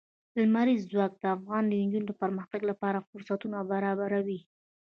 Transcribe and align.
لمریز 0.39 0.81
ځواک 0.91 1.13
د 1.19 1.23
افغان 1.35 1.63
نجونو 1.71 2.07
د 2.07 2.11
پرمختګ 2.21 2.61
لپاره 2.71 3.05
فرصتونه 3.09 3.57
برابروي. 3.71 4.39